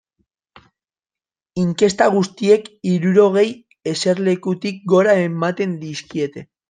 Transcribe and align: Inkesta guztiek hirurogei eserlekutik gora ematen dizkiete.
Inkesta 1.63 2.07
guztiek 2.15 2.65
hirurogei 2.93 3.47
eserlekutik 3.93 4.81
gora 4.95 5.15
ematen 5.27 5.77
dizkiete. 5.85 6.45